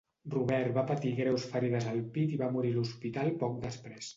[0.35, 4.09] Robert va patir greus ferides al pit i va morir a l'hospital poc després.